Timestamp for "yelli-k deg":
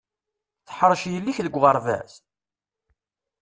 1.13-1.55